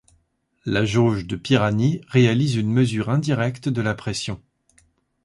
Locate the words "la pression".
3.83-4.41